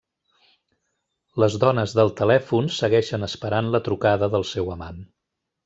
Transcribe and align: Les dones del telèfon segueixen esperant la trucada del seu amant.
Les 1.43 1.57
dones 1.65 1.93
del 1.99 2.09
telèfon 2.23 2.71
segueixen 2.79 3.29
esperant 3.29 3.71
la 3.77 3.83
trucada 3.91 4.31
del 4.37 4.51
seu 4.57 4.77
amant. 4.79 5.03